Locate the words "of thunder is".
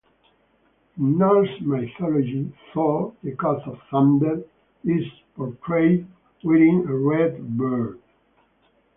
3.67-5.05